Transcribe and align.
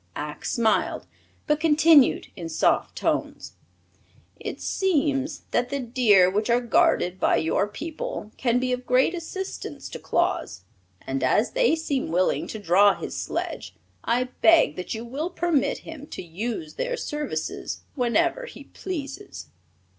Ak 0.15 0.45
smiled, 0.45 1.05
but 1.45 1.59
continued, 1.59 2.29
in 2.35 2.49
soft 2.49 2.95
tones: 2.95 3.53
"It 4.39 4.59
seems 4.59 5.43
that 5.51 5.69
the 5.69 5.79
deer 5.79 6.27
which 6.27 6.49
are 6.49 6.59
guarded 6.59 7.19
by 7.19 7.35
your 7.35 7.67
people 7.67 8.31
can 8.35 8.57
be 8.57 8.73
of 8.73 8.87
great 8.87 9.13
assistance 9.13 9.87
to 9.89 9.99
Claus, 9.99 10.61
and 11.03 11.23
as 11.23 11.51
they 11.51 11.75
seem 11.75 12.07
willing 12.09 12.47
to 12.47 12.57
draw 12.57 12.95
his 12.95 13.15
sledge 13.15 13.75
I 14.03 14.23
beg 14.41 14.75
that 14.75 14.95
you 14.95 15.05
will 15.05 15.29
permit 15.29 15.77
him 15.85 16.07
to 16.07 16.23
use 16.23 16.73
their 16.77 16.97
services 16.97 17.81
whenever 17.93 18.47
he 18.47 18.63
pleases." 18.63 19.51